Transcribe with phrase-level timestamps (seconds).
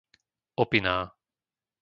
[0.63, 0.97] Opiná